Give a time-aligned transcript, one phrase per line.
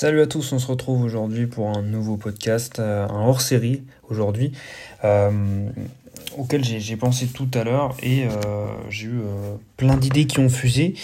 [0.00, 4.52] Salut à tous, on se retrouve aujourd'hui pour un nouveau podcast, euh, un hors-série aujourd'hui,
[5.02, 5.68] euh,
[6.36, 9.18] auquel j'ai pensé tout à l'heure et euh, j'ai eu
[9.76, 10.94] plein d'idées qui ont fusé.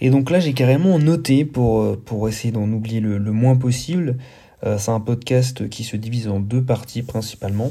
[0.00, 1.96] Et donc là j'ai carrément noté pour,
[2.28, 4.16] essayer d'en oublier le, moins possible.
[4.64, 7.70] c'est un podcast qui se divise en deux parties principalement.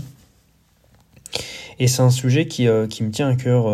[1.78, 3.68] Et c'est un sujet qui, qui, me tient à cœur,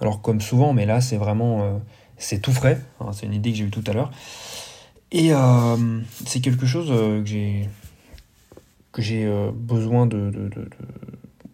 [0.00, 1.80] alors comme souvent, mais là c'est vraiment,
[2.18, 4.10] c'est tout frais, hein, c'est une idée que j'ai eue tout à l'heure.
[5.12, 7.68] Et euh, c'est quelque chose euh, que j'ai
[8.92, 10.50] que j'ai euh, besoin de,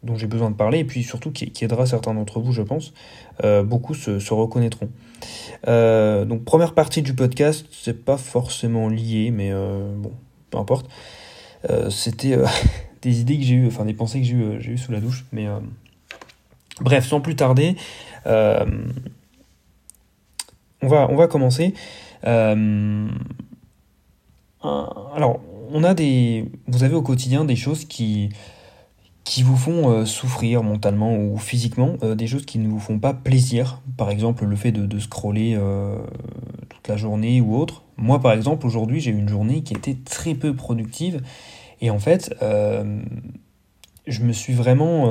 [0.03, 2.93] dont j'ai besoin de parler et puis surtout qui, aidera certains d'entre vous, je pense.
[3.65, 4.89] beaucoup se, reconnaîtront.
[5.67, 10.13] donc première partie du podcast, c'est pas forcément lié, mais bon,
[10.51, 10.89] peu importe.
[11.91, 12.39] C'était
[13.03, 15.01] des idées que j'ai eues, enfin des pensées que j'ai eues, j'ai eu sous la
[15.01, 15.49] douche, mais
[16.81, 17.75] bref, sans plus tarder,
[18.25, 18.79] on
[20.83, 21.75] va on va commencer.
[24.65, 25.41] Euh, alors,
[25.71, 28.31] on a des, vous avez au quotidien des choses qui,
[29.25, 32.99] qui vous font euh, souffrir mentalement ou physiquement, euh, des choses qui ne vous font
[32.99, 33.81] pas plaisir.
[33.97, 35.59] Par exemple, le fait de, scroller
[36.69, 37.85] toute la journée ou autre.
[37.97, 41.23] Moi, par exemple, aujourd'hui, j'ai eu une journée qui était très peu productive.
[41.81, 45.07] Et en fait, je me suis vraiment.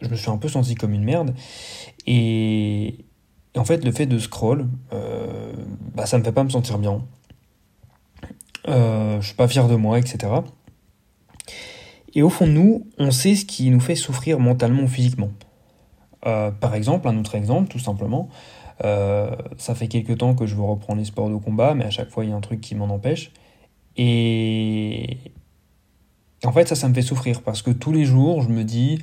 [0.00, 1.34] je me suis un peu senti comme une merde.
[2.06, 3.04] Et,
[3.56, 4.68] en fait, le fait de scroll,
[5.94, 7.17] bah, ça me fait pas me sentir bien euh,
[8.68, 10.28] je suis pas fier de moi, etc.
[12.14, 15.30] Et au fond de nous, on sait ce qui nous fait souffrir mentalement ou physiquement.
[16.26, 18.28] Euh, par exemple, un autre exemple, tout simplement,
[18.84, 21.90] euh, ça fait quelques temps que je veux reprendre les sports de combat, mais à
[21.90, 23.32] chaque fois il y a un truc qui m'en empêche.
[23.96, 25.18] Et...
[26.44, 29.00] en fait, ça, ça me fait souffrir parce que tous les jours, je me dis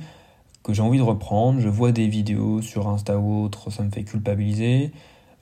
[0.62, 3.90] que j'ai envie de reprendre, je vois des vidéos sur Insta ou autre, ça me
[3.90, 4.90] fait culpabiliser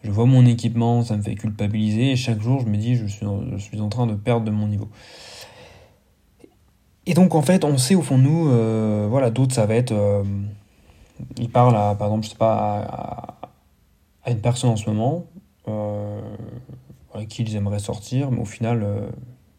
[0.04, 3.06] je vois mon équipement, ça me fait culpabiliser, et chaque jour je me dis je
[3.06, 4.88] suis, en train de perdre de mon niveau.
[7.06, 9.74] Et donc en fait, on sait au fond de nous, euh, voilà, d'autres ça va
[9.74, 10.22] être, euh,
[11.38, 13.40] ils parlent à, par exemple, je sais pas,
[14.24, 15.24] à, une personne en ce moment,
[15.68, 16.20] euh,
[17.14, 18.86] avec qui ils aimeraient sortir, mais au final,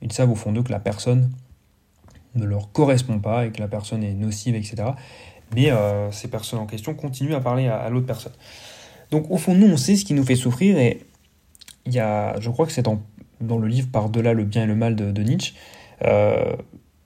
[0.02, 1.32] ils savent au fond d'eux que la personne
[2.36, 4.90] ne leur correspond pas et que la personne est nocive, etc.
[5.56, 5.72] Mais
[6.12, 8.34] ces personnes en question continuent à parler à l'autre personne.
[9.12, 11.02] Donc au fond, nous, on sait ce qui nous fait souffrir et
[11.86, 13.02] il y a, je crois que c'est dans,
[13.42, 15.54] le livre Par-delà le bien et le mal de, Nietzsche.
[16.04, 16.56] Euh,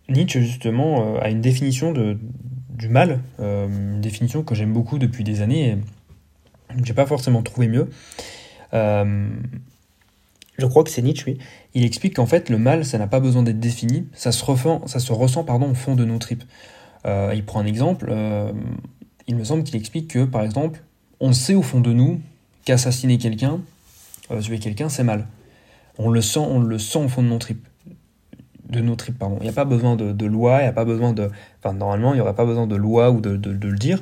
[0.07, 5.23] Nietzsche, justement, euh, a une définition du mal, euh, une définition que j'aime beaucoup depuis
[5.23, 5.77] des années et
[6.83, 7.89] j'ai pas forcément trouvé mieux.
[8.71, 11.37] je crois que c'est Nietzsche, oui.
[11.73, 14.85] Il explique qu'en fait, le mal, ça n'a pas besoin d'être défini, ça se, ressent,
[14.87, 16.43] ça se ressent pardon, au fond de nos tripes.
[17.05, 18.13] il prend un exemple,
[19.27, 20.81] il me semble qu'il explique que, par exemple,
[21.19, 22.21] on sait au fond de nous
[22.65, 23.59] qu'assassiner quelqu'un,
[24.31, 25.27] euh, tuer quelqu'un, c'est mal.
[25.97, 27.65] On le sent, on le sent au fond de nos tripes.
[28.69, 29.37] De nos tripes, pardon.
[29.39, 31.29] Il n'y a pas besoin de, loi, il n'y a pas besoin de.
[31.59, 33.99] Enfin, normalement, il n'y aurait pas besoin de loi ou de, le dire,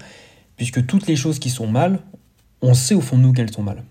[0.58, 2.00] puisque toutes les choses qui sont mal,
[2.62, 3.84] on sait au fond de nous qu'elles sont mal.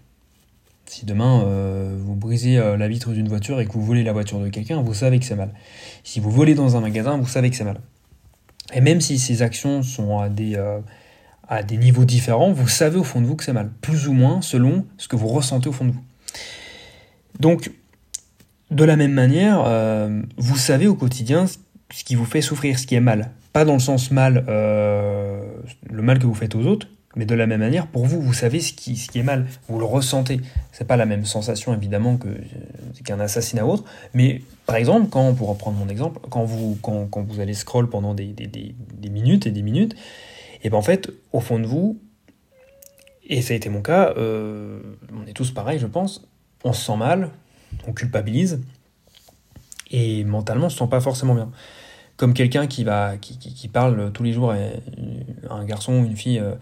[0.84, 4.12] Si demain euh, vous brisez euh, la vitre d'une voiture et que vous volez la
[4.12, 5.50] voiture de quelqu'un, vous savez que c'est mal.
[6.04, 7.80] Si vous volez dans un magasin, vous savez que c'est mal.
[8.72, 10.56] Et même si ces actions sont à des,
[11.48, 14.12] à des niveaux différents, vous savez au fond de vous que c'est mal, plus ou
[14.12, 16.02] moins selon ce que vous ressentez au fond de vous.
[17.40, 17.70] Donc,
[18.70, 22.86] de la même manière, euh, vous savez au quotidien ce qui vous fait souffrir, ce
[22.86, 23.30] qui est mal.
[23.52, 25.40] Pas dans le sens mal, euh,
[25.88, 28.34] le mal que vous faites aux autres, mais de la même manière, pour vous, vous
[28.34, 30.40] savez ce qui, est mal, vous le ressentez.
[30.72, 32.28] C'est pas la même sensation évidemment que
[33.04, 37.22] qu'un assassinat autre, mais par exemple, quand, pour reprendre mon exemple, quand vous, quand, quand
[37.22, 39.94] vous allez scroll pendant des, des, des minutes et des minutes,
[40.66, 42.00] et bien en fait, au fond de vous,
[43.28, 44.80] et ça a été mon cas, euh,
[45.16, 46.26] on est tous pareils, je pense,
[46.64, 47.30] on se sent mal,
[47.86, 48.60] on culpabilise,
[49.92, 51.52] et mentalement, on se sent pas forcément bien.
[52.16, 56.16] Comme quelqu'un qui, va, qui, qui, parle tous les jours à un garçon ou une
[56.16, 56.54] fille euh,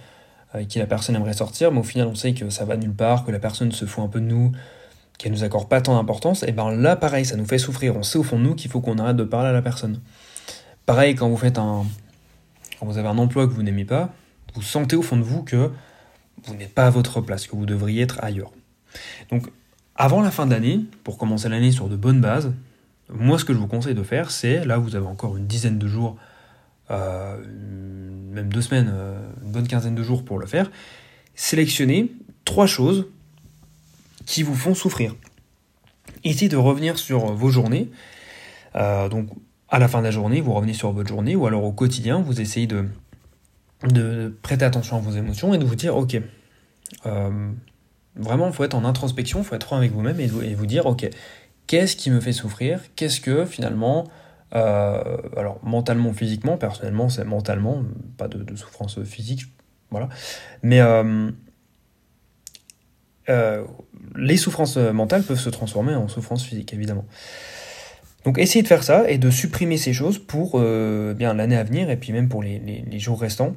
[0.53, 2.93] avec qui la personne aimerait sortir, mais au final, on sait que ça va nulle
[2.93, 4.53] part, que la personne se fout un peu de nous,
[5.17, 7.97] qu'elle nous accorde pas tant d'importance, et ben là, pareil, ça nous fait souffrir.
[7.97, 10.03] On sait au fond de nous qu'il faut qu'on arrête de parler à la personne.
[10.85, 11.87] Pareil, quand vous faites un,
[12.85, 14.15] vous avez un emploi que vous n'aimez pas,
[14.55, 15.71] vous sentez au fond de vous que
[16.45, 18.53] vous n'êtes pas à votre place, que vous devriez être ailleurs.
[19.31, 19.49] Donc,
[19.97, 22.53] avant la fin d'année, pour commencer l'année sur de bonnes bases,
[23.09, 25.79] moi, ce que je vous conseille de faire, c'est, là, vous avez encore une dizaine
[25.79, 26.17] de jours,
[26.91, 27.39] euh,
[28.33, 30.71] même deux semaines, euh, une bonne quinzaine de jours pour le faire,
[31.35, 32.13] sélectionnez
[32.45, 33.09] trois choses
[34.27, 35.15] qui vous font souffrir.
[36.25, 37.91] Essayez de revenir sur vos journées.
[38.77, 39.09] Euh,
[39.75, 42.21] à la fin de la journée, vous revenez sur votre journée, ou alors au quotidien,
[42.21, 42.87] vous essayez de,
[44.41, 46.17] prêter attention à vos émotions et de vous dire, ok,
[47.07, 47.51] euh,
[48.15, 50.87] vraiment, il faut être en introspection, il faut être franc avec vous-même et, vous dire,
[50.87, 51.11] ok,
[51.67, 52.83] qu'est-ce qui me fait souffrir?
[52.95, 54.05] Qu'est-ce que finalement,
[54.55, 57.83] euh, alors mentalement, physiquement, personnellement, c'est mentalement,
[58.17, 59.47] pas de, souffrance physique,
[59.91, 60.09] voilà.
[60.63, 61.33] Mais euh,
[64.15, 67.07] les souffrances mentales peuvent se transformer en souffrances physiques, évidemment.
[68.25, 71.91] Donc essayez de faire ça et de supprimer ces choses pour bien l'année à venir
[71.91, 73.55] et puis même pour les, jours restants.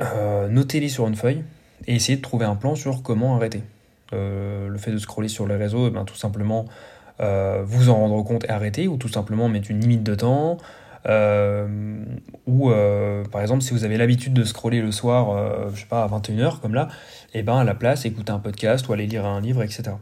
[0.00, 1.44] Notez-les sur une feuille
[1.86, 3.62] et essayez de trouver un plan sur comment arrêter.
[4.12, 6.66] Euh, le fait de scroller sur les réseaux, eh ben, tout simplement
[7.20, 10.58] euh, vous en rendre compte et arrêter, ou tout simplement mettre une limite de temps.
[11.06, 11.66] Euh,
[12.46, 12.70] ou
[13.30, 16.60] par exemple si vous avez l'habitude de scroller le soir, je sais pas, à 21h
[16.60, 16.88] comme là,
[17.34, 19.96] et eh ben à la place écouter un podcast ou aller lire un livre, etc.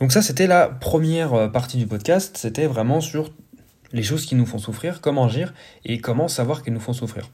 [0.00, 3.30] Donc ça c'était la première partie du podcast, c'était vraiment sur
[3.92, 5.52] les choses qui nous font souffrir, comment agir
[5.84, 7.28] et comment savoir qu'elles nous font souffrir.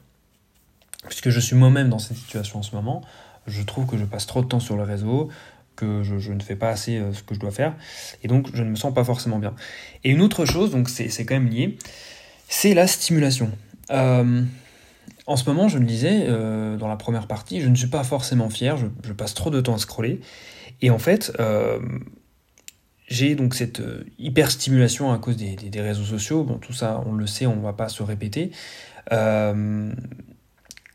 [1.07, 3.01] Puisque je suis moi-même dans cette situation en ce moment,
[3.45, 5.29] je trouve que je passe trop de temps sur le réseau,
[5.75, 7.75] que je, ne fais pas assez euh, ce que je dois faire,
[8.23, 9.53] et donc je ne me sens pas forcément bien.
[10.03, 11.77] Et une autre chose, donc c'est quand même lié,
[12.49, 13.51] c'est la stimulation.
[13.91, 14.41] Euh,
[15.27, 18.03] en ce moment, je le disais euh, dans la première partie, je ne suis pas
[18.03, 20.19] forcément fier, je, passe trop de temps à scroller,
[20.81, 21.31] et en fait,
[23.07, 23.81] j'ai donc cette
[24.19, 27.55] hyper stimulation à cause des, des, réseaux sociaux, bon tout ça on le sait, on
[27.55, 28.51] ne va pas se répéter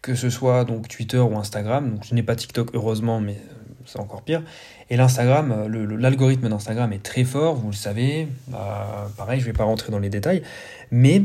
[0.03, 1.93] que ce soit donc Twitter ou Instagram.
[1.93, 4.43] Donc je n'ai pas TikTok heureusement, mais euh, c'est encore pire.
[4.91, 8.29] Et l'Instagram, euh, l'algorithme d'Instagram est très fort, vous le savez.
[8.49, 10.43] Bah, pareil, je ne vais pas rentrer dans les détails,
[10.91, 11.23] mais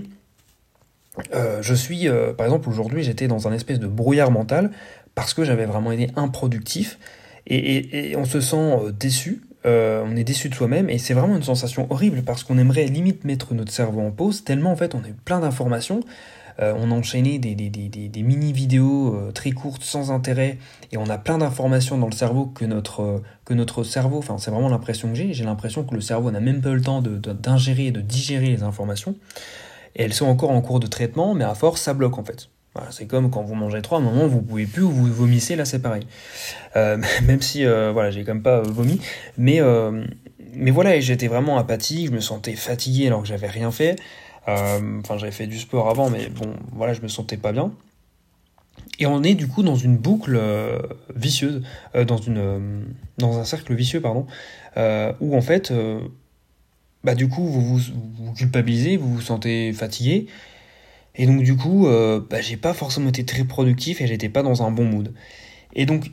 [1.33, 2.07] euh, je suis,
[2.37, 4.71] par exemple, aujourd'hui, j'étais dans un espèce de brouillard mental
[5.15, 6.99] parce que j'avais vraiment été improductif
[7.47, 9.41] et, on se sent déçu.
[9.67, 13.25] On est déçu de soi-même et c'est vraiment une sensation horrible parce qu'on aimerait limite
[13.25, 16.01] mettre notre cerveau en pause tellement en fait on a eu plein d'informations.
[16.59, 20.57] Euh, on a enchaîné des, mini-vidéos euh, très courtes, sans intérêt,
[20.91, 24.37] et on a plein d'informations dans le cerveau que notre, euh, que notre cerveau, enfin
[24.39, 27.01] c'est vraiment l'impression que j'ai, j'ai l'impression que le cerveau n'a même pas le temps
[27.01, 29.15] d'ingérer, de, de, digérer les informations,
[29.95, 32.49] et elles sont encore en cours de traitement, mais à force ça bloque en fait.
[32.91, 35.55] C'est comme quand vous mangez trop, à un moment vous pouvez plus ou vous vomissez,
[35.55, 36.07] là c'est pareil.
[36.75, 39.01] même si voilà, j'ai quand même pas vomi,
[39.37, 39.61] mais
[40.53, 43.97] mais voilà, j'étais vraiment apathique, je me sentais fatigué alors que j'avais rien fait.
[44.47, 47.71] Euh, enfin, j'avais fait du sport avant, mais bon, voilà, je me sentais pas bien.
[48.99, 50.79] Et on est du coup dans une boucle euh,
[51.15, 51.61] vicieuse,
[51.95, 52.85] euh, dans, une,
[53.17, 54.25] dans un cercle vicieux, pardon,
[55.19, 55.73] où en fait,
[57.03, 60.27] bah, du coup, vous vous, culpabilisez, vous vous sentez fatigué,
[61.17, 61.87] et donc du coup,
[62.29, 65.13] bah, j'ai pas forcément été très productif et j'étais pas dans un bon mood.
[65.73, 66.11] Et donc,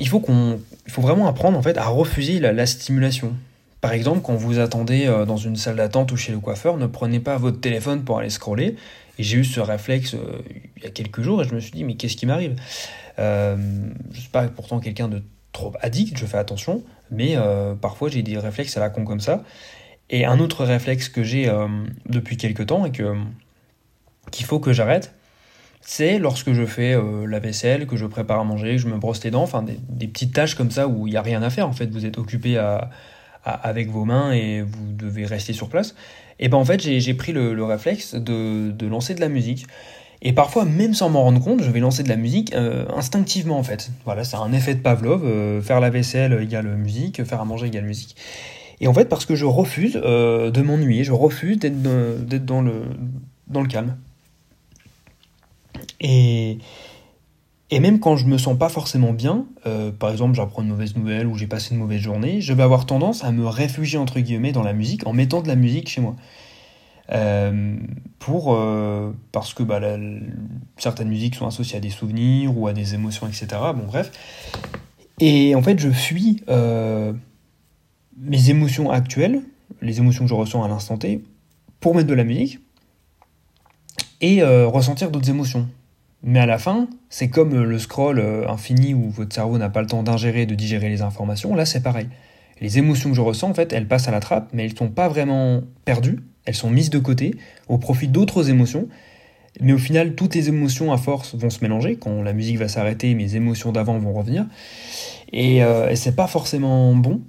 [0.00, 3.32] il faut qu'on, il faut vraiment apprendre en fait à refuser la stimulation.
[3.80, 6.86] Par exemple, quand vous attendez euh, dans une salle d'attente ou chez le coiffeur, ne
[6.86, 8.74] prenez pas votre téléphone pour aller scroller.
[9.18, 10.42] Et j'ai eu ce réflexe euh,
[10.76, 12.56] il y a quelques jours et je me suis dit, mais qu'est-ce qui m'arrive?
[13.18, 13.56] Euh,
[14.10, 15.22] Je suis pas pourtant quelqu'un de
[15.52, 17.36] trop addict, je fais attention, mais
[17.80, 19.44] parfois j'ai des réflexes à la con comme ça.
[20.10, 21.50] Et un autre réflexe que j'ai
[22.06, 23.14] depuis quelques temps et que
[24.30, 25.12] qu'il faut que j'arrête,
[25.80, 29.22] c'est lorsque je fais la vaisselle, que je prépare à manger, que je me brosse
[29.22, 31.68] les dents, enfin des, petites tâches comme ça où il n'y a rien à faire
[31.68, 32.90] en fait, vous êtes occupé à,
[33.44, 35.94] avec vos mains et vous devez rester sur place,
[36.40, 39.66] et ben en fait j'ai pris le, réflexe de, lancer de la musique.
[40.22, 43.58] Et parfois, même sans m'en rendre compte, je vais lancer de la musique euh, instinctivement
[43.58, 43.90] en fait.
[44.06, 45.22] Voilà, c'est un effet de Pavlov.
[45.24, 48.16] Euh, faire la vaisselle égale musique, faire à manger égale musique.
[48.80, 53.68] Et en fait, parce que je refuse euh, de m'ennuyer, je refuse d'être dans le
[53.68, 53.96] calme.
[56.00, 56.58] Et,
[57.70, 60.94] et même quand je me sens pas forcément bien, euh, par exemple j'apprends une mauvaise
[60.94, 64.20] nouvelle ou j'ai passé une mauvaise journée, je vais avoir tendance à me réfugier entre
[64.20, 66.14] guillemets dans la musique en mettant de la musique chez moi.
[67.12, 67.76] Euh,
[68.18, 69.80] pour euh, parce que bah,
[70.76, 73.46] certaines musiques sont associées à des souvenirs ou à des émotions, etc.
[73.74, 74.12] Bon bref.
[75.18, 76.42] Et en fait je fuis
[78.16, 79.42] mes émotions actuelles,
[79.82, 81.24] les émotions que je ressens à l'instant T,
[81.80, 82.60] pour mettre de la musique
[84.20, 85.68] et ressentir d'autres émotions.
[86.22, 89.68] Mais à la fin, c'est comme euh, le scroll euh, infini où votre cerveau n'a
[89.68, 91.54] pas le temps d'ingérer, de digérer les informations.
[91.54, 92.08] Là, c'est pareil.
[92.60, 94.76] Les émotions que je ressens, en fait, elles passent à la trappe, mais elles ne
[94.76, 96.20] sont pas vraiment perdues.
[96.46, 97.34] Elles sont mises de côté
[97.68, 98.88] au profit d'autres émotions.
[99.60, 101.96] Mais au final, toutes les émotions à force vont se mélanger.
[101.96, 104.46] Quand la musique va s'arrêter, mes émotions d'avant vont revenir.
[105.32, 107.22] Et, euh, et c'est pas forcément bon.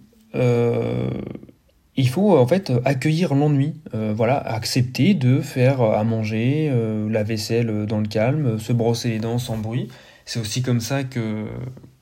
[1.97, 7.23] Il faut en fait accueillir l'ennui, euh, voilà, accepter de faire à manger, euh, la
[7.23, 9.89] vaisselle dans le calme, se brosser les dents sans bruit.
[10.25, 11.45] C'est aussi comme ça que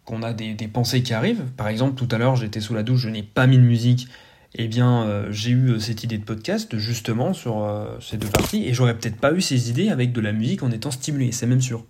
[0.04, 1.46] qu'on a des, pensées qui arrivent.
[1.58, 4.08] Par exemple, tout à l'heure, j'étais sous la douche, je n'ai pas mis de musique.
[4.54, 7.68] Eh bien, euh, j'ai eu cette idée de podcast justement sur
[8.02, 10.72] ces deux parties, et j'aurais peut-être pas eu ces idées avec de la musique en
[10.72, 11.86] étant stimulé, c'est même sûr.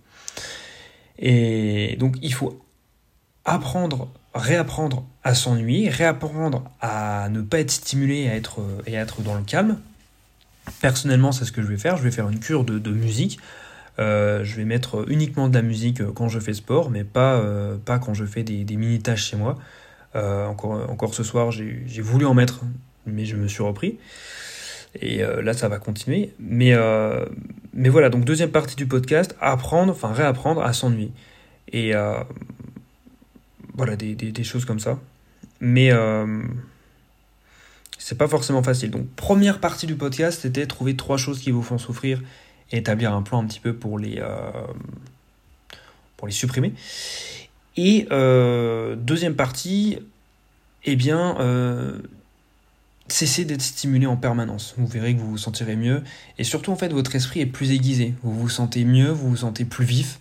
[1.18, 2.62] Et donc, il faut
[3.44, 9.22] apprendre réapprendre à s'ennuyer, réapprendre à ne pas être stimulé et à être, et être
[9.22, 9.78] dans le calme.
[10.80, 11.96] Personnellement, c'est ce que je vais faire.
[11.96, 13.38] Je vais faire une cure de, musique.
[13.98, 17.76] Euh, je vais mettre uniquement de la musique quand je fais sport, mais pas, euh,
[17.82, 19.58] pas quand je fais des, mini-tâches chez moi.
[20.14, 22.60] Euh, encore, encore ce soir, j'ai voulu en mettre,
[23.06, 23.98] mais je me suis repris.
[25.00, 26.32] Et là, ça va continuer.
[26.40, 26.74] Mais,
[27.74, 31.12] mais voilà, donc deuxième partie du podcast, apprendre, enfin réapprendre à s'ennuyer.
[31.72, 31.92] Et
[33.76, 34.98] voilà, des, choses comme ça.
[35.60, 36.42] Mais euh,
[37.98, 38.90] c'est pas forcément facile.
[38.90, 42.22] Donc, première partie du podcast, c'était trouver trois choses qui vous font souffrir
[42.72, 44.50] et établir un plan un petit peu pour les, euh,
[46.16, 46.72] pour les supprimer.
[47.76, 49.98] Et euh, deuxième partie,
[50.84, 51.36] eh bien,
[53.08, 54.74] cessez d'être stimulé en permanence.
[54.78, 56.02] Vous verrez que vous vous sentirez mieux.
[56.38, 58.14] Et surtout, en fait, votre esprit est plus aiguisé.
[58.22, 60.18] Vous vous sentez mieux, vous vous sentez plus vif.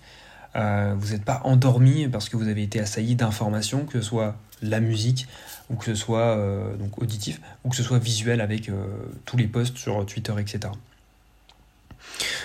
[0.55, 4.35] Euh, vous n'êtes pas endormi parce que vous avez été assailli d'informations, que ce soit
[4.61, 5.27] la musique
[5.69, 8.85] ou que ce soit euh, donc auditif ou que ce soit visuel avec euh,
[9.25, 10.71] tous les posts sur Twitter, etc.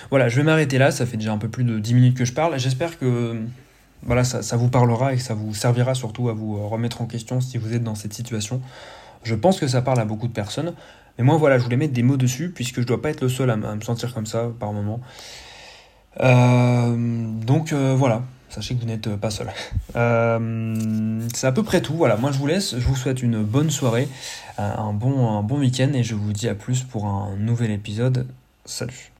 [0.09, 2.25] Voilà, je vais m'arrêter là, ça fait déjà un peu plus de 10 minutes que
[2.25, 2.59] je parle.
[2.59, 3.39] J'espère que
[4.03, 7.39] voilà, ça, vous parlera et que ça vous servira surtout à vous remettre en question
[7.39, 8.61] si vous êtes dans cette situation.
[9.23, 10.73] Je pense que ça parle à beaucoup de personnes.
[11.17, 13.29] Mais moi, voilà, je voulais mettre des mots dessus puisque je dois pas être le
[13.29, 14.99] seul à, à me sentir comme ça par moment.
[16.19, 16.95] Euh,
[17.45, 19.47] donc euh, voilà, sachez que vous n'êtes pas seul.
[19.97, 21.93] Euh, c'est à peu près tout.
[21.93, 22.77] Voilà, moi je vous laisse.
[22.77, 24.07] Je vous souhaite une bonne soirée,
[24.57, 28.25] un bon, un bon week-end et je vous dis à plus pour un nouvel épisode.
[28.63, 29.09] Salut.